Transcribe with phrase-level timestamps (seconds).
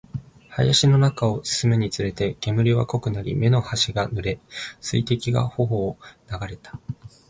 [0.57, 4.39] 林の中を進むにつれて、煙は濃くなり、目の端が濡れ、
[4.79, 6.79] 水滴が頬を流れた